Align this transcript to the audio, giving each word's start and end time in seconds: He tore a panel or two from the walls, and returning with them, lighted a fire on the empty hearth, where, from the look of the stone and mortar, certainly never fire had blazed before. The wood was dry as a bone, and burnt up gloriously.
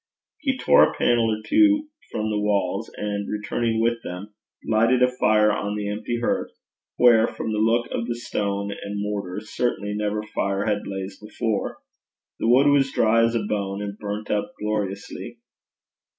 He 0.39 0.57
tore 0.57 0.81
a 0.83 0.95
panel 0.97 1.31
or 1.31 1.43
two 1.45 1.89
from 2.11 2.31
the 2.31 2.39
walls, 2.39 2.89
and 2.97 3.29
returning 3.31 3.79
with 3.79 4.01
them, 4.01 4.33
lighted 4.67 5.03
a 5.03 5.07
fire 5.11 5.51
on 5.51 5.75
the 5.75 5.89
empty 5.89 6.19
hearth, 6.19 6.49
where, 6.95 7.27
from 7.27 7.53
the 7.53 7.59
look 7.59 7.85
of 7.91 8.07
the 8.07 8.15
stone 8.15 8.71
and 8.71 8.99
mortar, 8.99 9.39
certainly 9.41 9.93
never 9.93 10.23
fire 10.23 10.65
had 10.65 10.81
blazed 10.83 11.21
before. 11.23 11.77
The 12.39 12.47
wood 12.47 12.65
was 12.65 12.91
dry 12.91 13.21
as 13.23 13.35
a 13.35 13.43
bone, 13.47 13.79
and 13.83 13.95
burnt 13.99 14.31
up 14.31 14.53
gloriously. 14.59 15.37